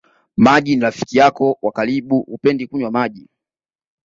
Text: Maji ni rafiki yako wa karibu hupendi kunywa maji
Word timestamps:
Maji 0.37 0.75
ni 0.75 0.81
rafiki 0.81 1.17
yako 1.17 1.57
wa 1.61 1.71
karibu 1.71 2.19
hupendi 2.21 2.67
kunywa 2.67 2.91
maji 2.91 3.27